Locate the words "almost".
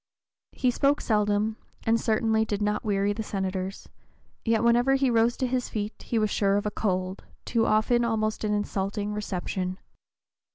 8.03-8.43